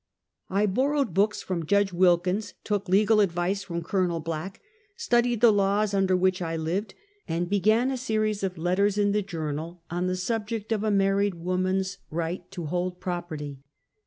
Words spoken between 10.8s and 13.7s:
a married woman's right to hold property.